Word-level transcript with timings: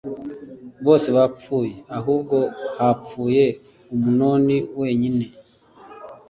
bose 0.85 1.07
bapfuye 1.17 1.73
ahubwo 1.97 2.37
hapfuye 2.77 3.45
amunoni 3.91 4.57
wenyine 4.79 5.25